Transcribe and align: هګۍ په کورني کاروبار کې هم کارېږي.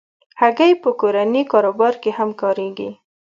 هګۍ 0.41 0.71
په 0.83 0.89
کورني 0.99 1.41
کاروبار 1.51 1.93
کې 2.03 2.11
هم 2.17 2.29
کارېږي. 2.41 2.89